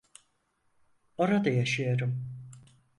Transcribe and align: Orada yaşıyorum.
Orada 1.17 1.49
yaşıyorum. 1.49 2.27